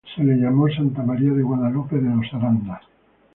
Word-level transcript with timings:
Se 0.15 0.23
le 0.23 0.33
llamó 0.35 0.67
Santa 0.67 1.03
María 1.03 1.29
de 1.31 1.43
Guadalupe 1.43 1.97
de 1.97 2.09
los 2.09 2.25
Aranda. 2.33 2.81